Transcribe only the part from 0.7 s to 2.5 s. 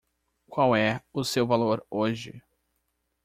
é o seu valor hoje?